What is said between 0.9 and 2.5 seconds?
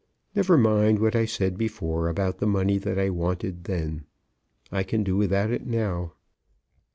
what I said before about the